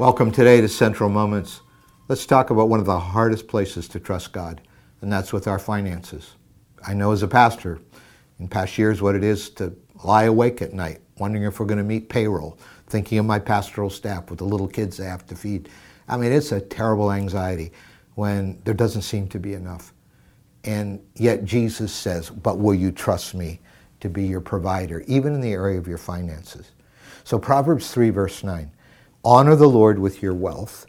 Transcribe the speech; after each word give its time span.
Welcome 0.00 0.32
today 0.32 0.62
to 0.62 0.68
Central 0.70 1.10
Moments. 1.10 1.60
Let's 2.08 2.24
talk 2.24 2.48
about 2.48 2.70
one 2.70 2.80
of 2.80 2.86
the 2.86 2.98
hardest 2.98 3.46
places 3.48 3.86
to 3.88 4.00
trust 4.00 4.32
God, 4.32 4.62
and 5.02 5.12
that's 5.12 5.30
with 5.30 5.46
our 5.46 5.58
finances. 5.58 6.36
I 6.88 6.94
know 6.94 7.12
as 7.12 7.22
a 7.22 7.28
pastor 7.28 7.82
in 8.38 8.48
past 8.48 8.78
years 8.78 9.02
what 9.02 9.14
it 9.14 9.22
is 9.22 9.50
to 9.50 9.76
lie 10.02 10.22
awake 10.22 10.62
at 10.62 10.72
night, 10.72 11.00
wondering 11.18 11.44
if 11.44 11.60
we're 11.60 11.66
going 11.66 11.76
to 11.76 11.84
meet 11.84 12.08
payroll, 12.08 12.58
thinking 12.86 13.18
of 13.18 13.26
my 13.26 13.38
pastoral 13.38 13.90
staff 13.90 14.30
with 14.30 14.38
the 14.38 14.46
little 14.46 14.66
kids 14.66 14.96
they 14.96 15.04
have 15.04 15.26
to 15.26 15.36
feed. 15.36 15.68
I 16.08 16.16
mean, 16.16 16.32
it's 16.32 16.52
a 16.52 16.62
terrible 16.62 17.12
anxiety 17.12 17.70
when 18.14 18.58
there 18.64 18.72
doesn't 18.72 19.02
seem 19.02 19.28
to 19.28 19.38
be 19.38 19.52
enough. 19.52 19.92
And 20.64 20.98
yet 21.16 21.44
Jesus 21.44 21.92
says, 21.92 22.30
But 22.30 22.58
will 22.58 22.74
you 22.74 22.90
trust 22.90 23.34
me 23.34 23.60
to 24.00 24.08
be 24.08 24.24
your 24.24 24.40
provider, 24.40 25.04
even 25.06 25.34
in 25.34 25.42
the 25.42 25.52
area 25.52 25.78
of 25.78 25.86
your 25.86 25.98
finances? 25.98 26.70
So, 27.22 27.38
Proverbs 27.38 27.90
3, 27.90 28.08
verse 28.08 28.42
9 28.42 28.70
Honor 29.24 29.54
the 29.56 29.68
Lord 29.68 29.98
with 29.98 30.22
your 30.22 30.34
wealth 30.34 30.86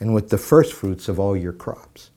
and 0.00 0.14
with 0.14 0.30
the 0.30 0.38
first 0.38 0.72
fruits 0.72 1.08
of 1.08 1.20
all 1.20 1.36
your 1.36 1.52
crops. 1.52 2.10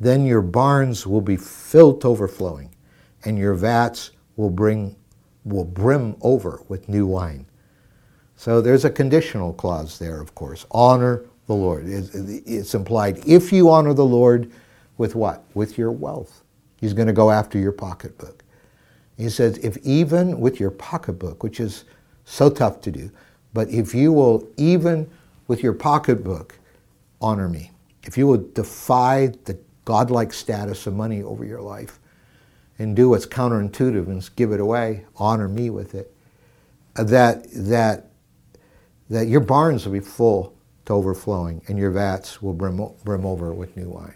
Then 0.00 0.24
your 0.24 0.42
barns 0.42 1.06
will 1.06 1.20
be 1.20 1.36
filled 1.36 2.00
to 2.02 2.08
overflowing, 2.08 2.74
and 3.24 3.38
your 3.38 3.54
vats 3.54 4.12
will 4.36 4.50
bring 4.50 4.96
will 5.44 5.64
brim 5.64 6.16
over 6.20 6.62
with 6.68 6.88
new 6.88 7.06
wine. 7.06 7.46
So 8.36 8.60
there's 8.60 8.84
a 8.84 8.90
conditional 8.90 9.52
clause 9.54 9.98
there, 9.98 10.20
of 10.20 10.34
course. 10.34 10.66
Honor 10.70 11.24
the 11.46 11.54
Lord. 11.54 11.84
It's 11.86 12.74
implied 12.74 13.26
if 13.26 13.52
you 13.52 13.70
honor 13.70 13.94
the 13.94 14.04
Lord 14.04 14.52
with 14.98 15.14
what? 15.14 15.42
With 15.54 15.78
your 15.78 15.90
wealth. 15.90 16.42
He's 16.80 16.92
going 16.92 17.08
to 17.08 17.14
go 17.14 17.30
after 17.30 17.58
your 17.58 17.72
pocketbook. 17.72 18.44
He 19.16 19.28
says, 19.30 19.58
if 19.58 19.76
even 19.78 20.38
with 20.38 20.60
your 20.60 20.70
pocketbook, 20.70 21.42
which 21.42 21.58
is 21.58 21.84
so 22.24 22.50
tough 22.50 22.80
to 22.82 22.90
do, 22.90 23.10
but 23.52 23.68
if 23.68 23.94
you 23.94 24.12
will, 24.12 24.46
even 24.56 25.10
with 25.46 25.62
your 25.62 25.72
pocketbook, 25.72 26.58
honor 27.20 27.48
me, 27.48 27.70
if 28.04 28.16
you 28.16 28.26
will 28.26 28.48
defy 28.52 29.32
the 29.44 29.58
godlike 29.84 30.32
status 30.32 30.86
of 30.86 30.94
money 30.94 31.22
over 31.22 31.44
your 31.44 31.60
life 31.60 31.98
and 32.78 32.94
do 32.94 33.08
what's 33.08 33.26
counterintuitive 33.26 34.06
and 34.06 34.28
give 34.36 34.52
it 34.52 34.60
away, 34.60 35.04
honor 35.16 35.48
me 35.48 35.70
with 35.70 35.94
it, 35.94 36.14
uh, 36.96 37.04
that, 37.04 37.46
that, 37.52 38.10
that 39.08 39.28
your 39.28 39.40
barns 39.40 39.86
will 39.86 39.92
be 39.92 40.00
full 40.00 40.54
to 40.84 40.92
overflowing 40.92 41.62
and 41.68 41.78
your 41.78 41.90
vats 41.90 42.40
will 42.42 42.54
brim, 42.54 42.80
brim 43.04 43.26
over 43.26 43.52
with 43.52 43.76
new 43.76 43.88
wine. 43.88 44.14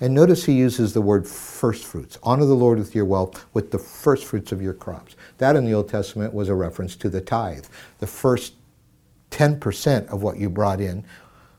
And 0.00 0.14
notice 0.14 0.44
he 0.44 0.52
uses 0.52 0.92
the 0.92 1.00
word 1.00 1.26
first 1.26 1.84
fruits. 1.84 2.18
Honor 2.22 2.44
the 2.44 2.54
Lord 2.54 2.78
with 2.78 2.94
your 2.94 3.04
wealth, 3.04 3.46
with 3.54 3.70
the 3.70 3.78
first 3.78 4.24
fruits 4.24 4.52
of 4.52 4.62
your 4.62 4.74
crops. 4.74 5.16
That 5.38 5.56
in 5.56 5.64
the 5.64 5.72
Old 5.72 5.88
Testament 5.88 6.34
was 6.34 6.48
a 6.48 6.54
reference 6.54 6.96
to 6.96 7.08
the 7.08 7.20
tithe, 7.20 7.66
the 7.98 8.06
first 8.06 8.54
10% 9.38 10.08
of 10.08 10.22
what 10.22 10.36
you 10.36 10.50
brought 10.50 10.80
in 10.80 11.04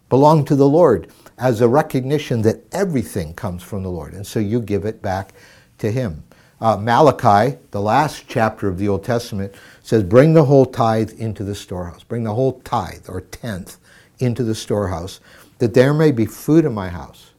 belonged 0.09 0.47
to 0.47 0.55
the 0.55 0.67
Lord 0.67 1.07
as 1.37 1.61
a 1.61 1.67
recognition 1.67 2.41
that 2.41 2.61
everything 2.73 3.33
comes 3.33 3.63
from 3.63 3.83
the 3.83 3.89
Lord. 3.89 4.13
And 4.13 4.27
so 4.27 4.39
you 4.39 4.59
give 4.59 4.83
it 4.83 5.01
back 5.01 5.31
to 5.77 5.89
Him. 5.89 6.23
Uh, 6.59 6.75
Malachi, 6.75 7.57
the 7.71 7.79
last 7.79 8.25
chapter 8.27 8.67
of 8.67 8.77
the 8.77 8.89
Old 8.89 9.05
Testament, 9.05 9.55
says, 9.81 10.03
Bring 10.03 10.33
the 10.33 10.43
whole 10.43 10.65
tithe 10.65 11.11
into 11.11 11.45
the 11.45 11.55
storehouse. 11.55 12.03
Bring 12.03 12.25
the 12.25 12.33
whole 12.33 12.59
tithe 12.61 13.07
or 13.07 13.21
tenth 13.21 13.77
into 14.19 14.43
the 14.43 14.55
storehouse, 14.55 15.21
that 15.59 15.73
there 15.73 15.93
may 15.93 16.11
be 16.11 16.25
food 16.25 16.65
in 16.65 16.73
my 16.73 16.89
house. 16.89 17.31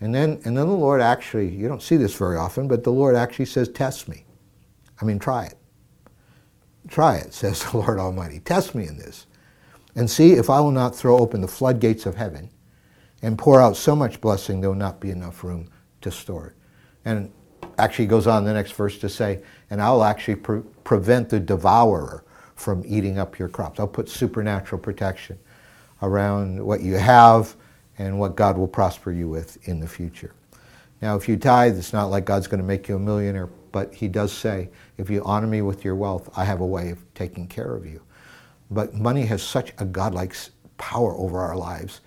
And 0.00 0.14
then, 0.14 0.40
and 0.44 0.56
then 0.56 0.68
the 0.68 0.74
Lord 0.74 1.00
actually, 1.00 1.48
you 1.48 1.66
don't 1.66 1.82
see 1.82 1.96
this 1.96 2.14
very 2.14 2.36
often, 2.36 2.68
but 2.68 2.84
the 2.84 2.92
Lord 2.92 3.16
actually 3.16 3.46
says, 3.46 3.68
Test 3.68 4.08
me. 4.08 4.24
I 5.02 5.04
mean, 5.04 5.18
try 5.18 5.46
it. 5.46 5.56
Try 6.86 7.16
it, 7.16 7.34
says 7.34 7.64
the 7.72 7.78
Lord 7.78 7.98
Almighty. 7.98 8.38
Test 8.38 8.76
me 8.76 8.86
in 8.86 8.96
this 8.96 9.26
and 9.94 10.10
see 10.10 10.32
if 10.32 10.50
I 10.50 10.60
will 10.60 10.70
not 10.70 10.94
throw 10.94 11.18
open 11.18 11.40
the 11.40 11.48
floodgates 11.48 12.06
of 12.06 12.16
heaven 12.16 12.50
and 13.22 13.38
pour 13.38 13.60
out 13.60 13.76
so 13.76 13.94
much 13.94 14.20
blessing 14.20 14.60
there 14.60 14.70
will 14.70 14.76
not 14.76 15.00
be 15.00 15.10
enough 15.10 15.44
room 15.44 15.68
to 16.00 16.10
store 16.10 16.48
it. 16.48 16.54
And 17.04 17.32
actually 17.78 18.06
goes 18.06 18.26
on 18.26 18.44
the 18.44 18.52
next 18.52 18.72
verse 18.72 18.98
to 18.98 19.08
say, 19.08 19.42
and 19.70 19.80
I 19.80 19.90
will 19.90 20.04
actually 20.04 20.36
pre- 20.36 20.62
prevent 20.84 21.28
the 21.28 21.40
devourer 21.40 22.24
from 22.54 22.82
eating 22.86 23.18
up 23.18 23.38
your 23.38 23.48
crops. 23.48 23.80
I'll 23.80 23.88
put 23.88 24.08
supernatural 24.08 24.80
protection 24.80 25.38
around 26.02 26.62
what 26.64 26.82
you 26.82 26.94
have 26.94 27.56
and 27.98 28.18
what 28.18 28.36
God 28.36 28.56
will 28.56 28.68
prosper 28.68 29.12
you 29.12 29.28
with 29.28 29.66
in 29.68 29.80
the 29.80 29.88
future. 29.88 30.34
Now, 31.02 31.16
if 31.16 31.28
you 31.28 31.36
tithe, 31.36 31.78
it's 31.78 31.92
not 31.92 32.06
like 32.06 32.26
God's 32.26 32.46
going 32.46 32.60
to 32.60 32.66
make 32.66 32.88
you 32.88 32.96
a 32.96 32.98
millionaire, 32.98 33.48
but 33.72 33.94
He 33.94 34.08
does 34.08 34.32
say, 34.32 34.68
if 34.98 35.08
you 35.08 35.22
honor 35.24 35.46
me 35.46 35.62
with 35.62 35.84
your 35.84 35.94
wealth, 35.94 36.28
I 36.36 36.44
have 36.44 36.60
a 36.60 36.66
way 36.66 36.90
of 36.90 36.98
taking 37.14 37.46
care 37.46 37.74
of 37.74 37.86
you. 37.86 38.02
But 38.70 38.94
money 38.94 39.26
has 39.26 39.42
such 39.42 39.72
a 39.78 39.84
godlike 39.84 40.34
power 40.78 41.14
over 41.14 41.40
our 41.40 41.56
lives. 41.56 42.00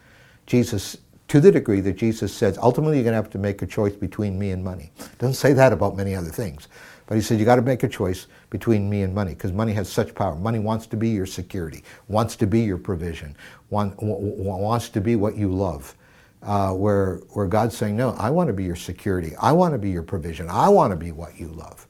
Jesus, 0.46 0.98
to 1.28 1.40
the 1.40 1.52
degree 1.52 1.82
that 1.82 1.98
Jesus 1.98 2.34
says, 2.34 2.58
ultimately 2.58 2.98
you're 2.98 3.04
going 3.04 3.14
to 3.14 3.22
have 3.22 3.30
to 3.32 3.38
make 3.38 3.62
a 3.62 3.68
choice 3.68 3.94
between 3.94 4.38
me 4.40 4.52
and 4.52 4.64
money. 4.64 4.92
Doesn't 5.20 5.36
say 5.36 5.54
that 5.54 5.74
about 5.74 5.96
many 5.96 6.16
other 6.16 6.30
things. 6.30 6.68
But 7.06 7.16
he 7.16 7.22
said, 7.22 7.38
you 7.38 7.46
got 7.46 7.58
to 7.58 7.62
make 7.62 7.84
a 7.84 7.90
choice 7.90 8.28
between 8.50 8.90
me 8.90 9.02
and 9.02 9.14
money 9.14 9.34
because 9.34 9.52
money 9.52 9.74
has 9.74 9.90
such 9.90 10.16
power. 10.16 10.36
Money 10.36 10.60
wants 10.60 10.88
to 10.88 10.98
be 10.98 11.10
your 11.10 11.26
security, 11.26 11.84
wants 12.08 12.36
to 12.38 12.48
be 12.48 12.62
your 12.62 12.78
provision, 12.78 13.36
want, 13.70 13.96
wants 14.02 14.90
to 14.90 15.02
be 15.02 15.16
what 15.16 15.36
you 15.36 15.50
love. 15.50 15.96
Uh, 16.42 16.74
where, 16.74 17.22
where 17.30 17.48
God's 17.48 17.78
saying, 17.78 17.96
no, 17.96 18.10
I 18.20 18.30
want 18.30 18.48
to 18.48 18.54
be 18.54 18.66
your 18.66 18.76
security. 18.76 19.34
I 19.38 19.54
want 19.54 19.74
to 19.74 19.78
be 19.78 19.90
your 19.90 20.04
provision. 20.04 20.50
I 20.50 20.68
want 20.68 20.92
to 20.92 20.98
be 20.98 21.14
what 21.14 21.40
you 21.40 21.48
love. 21.48 21.88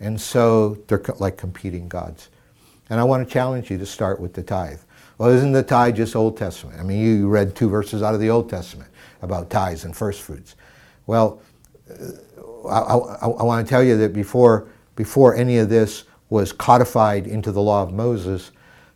And 0.00 0.20
so 0.20 0.76
they're 0.88 1.02
like 1.20 1.36
competing 1.36 1.88
gods. 1.88 2.28
And 2.90 3.00
I 3.00 3.04
want 3.04 3.26
to 3.26 3.32
challenge 3.32 3.70
you 3.70 3.78
to 3.78 3.86
start 3.86 4.20
with 4.20 4.34
the 4.34 4.42
tithe. 4.42 4.80
Well, 5.18 5.30
isn't 5.30 5.52
the 5.52 5.62
tithe 5.62 5.96
just 5.96 6.16
Old 6.16 6.36
Testament? 6.36 6.78
I 6.78 6.82
mean, 6.82 7.00
you 7.00 7.28
read 7.28 7.54
two 7.54 7.68
verses 7.68 8.02
out 8.02 8.14
of 8.14 8.20
the 8.20 8.30
Old 8.30 8.50
Testament 8.50 8.90
about 9.22 9.48
tithes 9.48 9.84
and 9.84 9.96
first 9.96 10.22
fruits. 10.22 10.56
Well, 11.06 11.40
uh, 11.90 12.68
I, 12.68 12.96
I, 12.96 13.28
I 13.28 13.42
want 13.42 13.66
to 13.66 13.70
tell 13.70 13.82
you 13.82 13.96
that 13.98 14.12
before, 14.12 14.68
before 14.96 15.34
any 15.34 15.58
of 15.58 15.68
this 15.68 16.04
was 16.30 16.52
codified 16.52 17.26
into 17.26 17.52
the 17.52 17.60
law 17.60 17.82
of 17.82 17.92
Moses, 17.92 18.50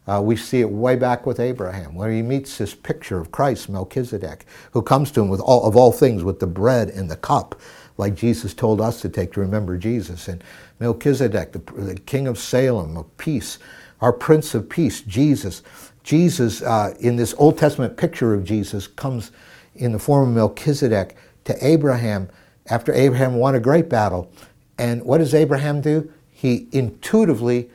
uh, 0.08 0.20
we 0.22 0.36
see 0.36 0.60
it 0.60 0.70
way 0.70 0.96
back 0.96 1.26
with 1.26 1.38
Abraham, 1.38 1.94
where 1.94 2.10
he 2.10 2.22
meets 2.22 2.56
this 2.56 2.74
picture 2.74 3.18
of 3.18 3.30
Christ, 3.30 3.68
Melchizedek, 3.68 4.46
who 4.72 4.80
comes 4.80 5.10
to 5.12 5.20
him 5.20 5.28
with 5.28 5.40
all 5.40 5.66
of 5.66 5.76
all 5.76 5.92
things, 5.92 6.24
with 6.24 6.40
the 6.40 6.46
bread 6.46 6.88
and 6.88 7.10
the 7.10 7.16
cup, 7.16 7.60
like 7.98 8.14
Jesus 8.14 8.54
told 8.54 8.80
us 8.80 9.02
to 9.02 9.08
take 9.08 9.32
to 9.34 9.40
remember 9.40 9.76
Jesus. 9.76 10.28
And 10.28 10.42
Melchizedek, 10.80 11.52
the, 11.52 11.58
the 11.74 11.96
king 12.00 12.26
of 12.26 12.38
Salem, 12.38 12.96
of 12.96 13.14
peace, 13.18 13.58
our 14.00 14.12
Prince 14.12 14.54
of 14.54 14.68
Peace, 14.68 15.02
Jesus. 15.02 15.62
Jesus, 16.04 16.62
uh, 16.62 16.94
in 17.00 17.16
this 17.16 17.34
Old 17.36 17.58
Testament 17.58 17.96
picture 17.96 18.32
of 18.32 18.44
Jesus, 18.44 18.86
comes 18.86 19.32
in 19.74 19.92
the 19.92 19.98
form 19.98 20.30
of 20.30 20.34
Melchizedek 20.34 21.16
to 21.44 21.66
Abraham 21.66 22.28
after 22.66 22.92
Abraham 22.94 23.34
won 23.34 23.54
a 23.54 23.60
great 23.60 23.88
battle. 23.88 24.30
And 24.78 25.02
what 25.04 25.18
does 25.18 25.34
Abraham 25.34 25.80
do? 25.80 26.10
He 26.30 26.68
intuitively 26.72 27.70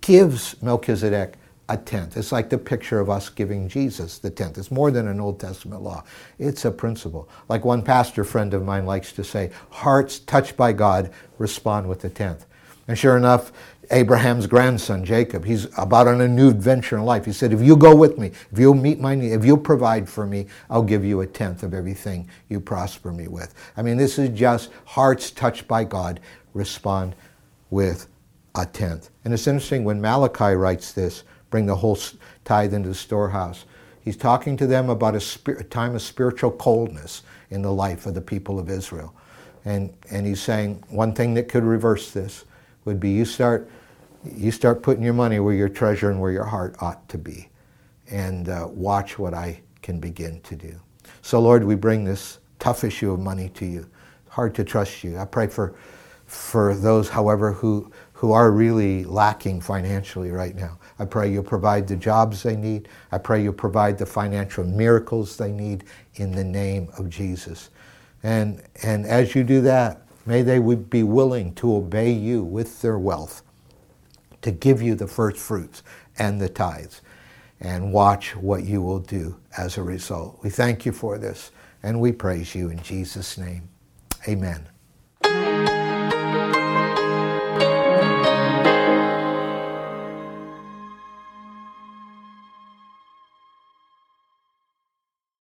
gives 0.00 0.60
Melchizedek 0.62 1.36
a 1.68 1.76
tenth. 1.76 2.16
It's 2.16 2.32
like 2.32 2.50
the 2.50 2.58
picture 2.58 3.00
of 3.00 3.08
us 3.08 3.28
giving 3.28 3.68
Jesus 3.68 4.18
the 4.18 4.30
tenth. 4.30 4.58
It's 4.58 4.70
more 4.70 4.90
than 4.90 5.08
an 5.08 5.20
Old 5.20 5.40
Testament 5.40 5.82
law, 5.82 6.04
it's 6.38 6.64
a 6.64 6.70
principle. 6.70 7.28
Like 7.48 7.64
one 7.64 7.82
pastor 7.82 8.24
friend 8.24 8.52
of 8.54 8.64
mine 8.64 8.86
likes 8.86 9.12
to 9.12 9.24
say, 9.24 9.50
hearts 9.70 10.18
touched 10.18 10.56
by 10.56 10.72
God 10.72 11.10
respond 11.38 11.88
with 11.88 12.00
the 12.00 12.10
tenth. 12.10 12.46
And 12.86 12.98
sure 12.98 13.16
enough, 13.16 13.50
Abraham's 13.90 14.46
grandson, 14.46 15.04
Jacob, 15.04 15.44
he's 15.44 15.66
about 15.78 16.06
on 16.06 16.20
a 16.20 16.28
new 16.28 16.50
adventure 16.50 16.96
in 16.96 17.04
life. 17.04 17.24
He 17.24 17.32
said, 17.32 17.52
If 17.52 17.60
you 17.60 17.76
go 17.76 17.94
with 17.94 18.18
me, 18.18 18.28
if 18.50 18.58
you'll 18.58 18.74
meet 18.74 19.00
my 19.00 19.14
need, 19.14 19.32
if 19.32 19.44
you'll 19.44 19.58
provide 19.58 20.08
for 20.08 20.26
me, 20.26 20.46
I'll 20.70 20.82
give 20.82 21.04
you 21.04 21.20
a 21.20 21.26
tenth 21.26 21.62
of 21.62 21.74
everything 21.74 22.28
you 22.48 22.60
prosper 22.60 23.12
me 23.12 23.28
with. 23.28 23.54
I 23.76 23.82
mean, 23.82 23.96
this 23.96 24.18
is 24.18 24.30
just 24.30 24.70
hearts 24.84 25.30
touched 25.30 25.68
by 25.68 25.84
God 25.84 26.20
respond 26.54 27.14
with 27.70 28.06
a 28.54 28.64
tenth. 28.64 29.10
And 29.24 29.34
it's 29.34 29.46
interesting 29.46 29.84
when 29.84 30.00
Malachi 30.00 30.54
writes 30.54 30.92
this 30.92 31.24
bring 31.54 31.66
the 31.66 31.76
whole 31.76 31.96
tithe 32.44 32.74
into 32.74 32.88
the 32.88 32.94
storehouse. 32.96 33.64
He's 34.00 34.16
talking 34.16 34.56
to 34.56 34.66
them 34.66 34.90
about 34.90 35.14
a, 35.14 35.20
spir- 35.20 35.58
a 35.60 35.62
time 35.62 35.94
of 35.94 36.02
spiritual 36.02 36.50
coldness 36.50 37.22
in 37.48 37.62
the 37.62 37.72
life 37.72 38.06
of 38.06 38.14
the 38.14 38.20
people 38.20 38.58
of 38.58 38.68
Israel. 38.68 39.14
And, 39.64 39.94
and 40.10 40.26
he's 40.26 40.42
saying 40.42 40.82
one 40.88 41.12
thing 41.12 41.32
that 41.34 41.48
could 41.48 41.62
reverse 41.62 42.10
this 42.10 42.44
would 42.86 42.98
be 42.98 43.10
you 43.10 43.24
start, 43.24 43.70
you 44.24 44.50
start 44.50 44.82
putting 44.82 45.04
your 45.04 45.14
money 45.14 45.38
where 45.38 45.54
your 45.54 45.68
treasure 45.68 46.10
and 46.10 46.20
where 46.20 46.32
your 46.32 46.42
heart 46.42 46.74
ought 46.80 47.08
to 47.10 47.18
be. 47.18 47.48
And 48.10 48.48
uh, 48.48 48.66
watch 48.72 49.16
what 49.16 49.32
I 49.32 49.60
can 49.80 50.00
begin 50.00 50.40
to 50.40 50.56
do. 50.56 50.74
So, 51.22 51.38
Lord, 51.38 51.62
we 51.62 51.76
bring 51.76 52.02
this 52.02 52.40
tough 52.58 52.82
issue 52.82 53.12
of 53.12 53.20
money 53.20 53.50
to 53.50 53.64
you. 53.64 53.88
Hard 54.28 54.56
to 54.56 54.64
trust 54.64 55.04
you. 55.04 55.18
I 55.18 55.24
pray 55.24 55.46
for, 55.46 55.76
for 56.26 56.74
those, 56.74 57.08
however, 57.08 57.52
who, 57.52 57.92
who 58.24 58.32
are 58.32 58.52
really 58.52 59.04
lacking 59.04 59.60
financially 59.60 60.32
right 60.32 60.56
now. 60.56 60.78
I 60.98 61.06
pray 61.06 61.32
you'll 61.32 61.44
provide 61.44 61.88
the 61.88 61.96
jobs 61.96 62.44
they 62.44 62.56
need. 62.56 62.88
I 63.12 63.18
pray 63.18 63.42
you'll 63.44 63.54
provide 63.54 63.98
the 63.98 64.06
financial 64.06 64.64
miracles 64.64 65.36
they 65.38 65.52
need 65.52 65.84
in 66.16 66.32
the 66.32 66.44
name 66.44 66.88
of 66.98 67.10
Jesus. 67.10 67.70
And, 68.24 68.62
and 68.84 69.06
as 69.06 69.34
you 69.36 69.44
do 69.44 69.62
that, 69.62 70.02
may 70.26 70.42
they 70.42 70.60
be 70.60 71.04
willing 71.04 71.54
to 71.56 71.76
obey 71.76 72.12
you 72.12 72.44
with 72.44 72.82
their 72.82 72.98
wealth, 72.98 73.42
to 74.42 74.52
give 74.52 74.82
you 74.82 74.96
the 74.96 75.08
first 75.08 75.38
fruits 75.38 75.82
and 76.18 76.40
the 76.40 76.50
tithes. 76.50 77.02
and 77.60 77.92
watch 77.92 78.36
what 78.36 78.64
you 78.64 78.82
will 78.82 79.00
do 79.00 79.36
as 79.58 79.78
a 79.78 79.84
result. 79.84 80.40
We 80.44 80.50
thank 80.50 80.86
you 80.86 80.92
for 80.92 81.18
this 81.18 81.52
and 81.82 82.00
we 82.00 82.12
praise 82.12 82.54
you 82.54 82.70
in 82.70 82.82
Jesus' 82.82 83.38
name. 83.38 83.68
Amen. 84.28 84.73